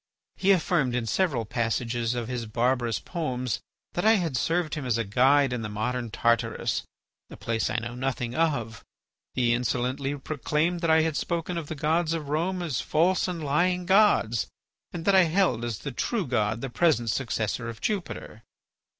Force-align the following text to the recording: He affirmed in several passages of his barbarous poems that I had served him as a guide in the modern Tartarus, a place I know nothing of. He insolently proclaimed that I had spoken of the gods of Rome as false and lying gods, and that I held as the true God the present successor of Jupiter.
He 0.35 0.49
affirmed 0.51 0.95
in 0.95 1.05
several 1.05 1.45
passages 1.45 2.15
of 2.15 2.27
his 2.27 2.47
barbarous 2.47 2.97
poems 2.97 3.59
that 3.93 4.03
I 4.03 4.13
had 4.15 4.35
served 4.35 4.73
him 4.73 4.83
as 4.83 4.97
a 4.97 5.03
guide 5.03 5.53
in 5.53 5.61
the 5.61 5.69
modern 5.69 6.09
Tartarus, 6.09 6.81
a 7.29 7.37
place 7.37 7.69
I 7.69 7.75
know 7.77 7.93
nothing 7.93 8.33
of. 8.33 8.83
He 9.35 9.53
insolently 9.53 10.15
proclaimed 10.17 10.81
that 10.81 10.89
I 10.89 11.01
had 11.03 11.15
spoken 11.17 11.55
of 11.55 11.67
the 11.67 11.75
gods 11.75 12.13
of 12.13 12.29
Rome 12.29 12.63
as 12.63 12.81
false 12.81 13.27
and 13.27 13.43
lying 13.43 13.85
gods, 13.85 14.47
and 14.91 15.05
that 15.05 15.13
I 15.13 15.25
held 15.25 15.63
as 15.63 15.77
the 15.77 15.91
true 15.91 16.25
God 16.25 16.61
the 16.61 16.69
present 16.71 17.11
successor 17.11 17.69
of 17.69 17.79
Jupiter. 17.79 18.41